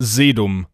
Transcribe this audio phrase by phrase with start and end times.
[0.00, 0.66] Sedum.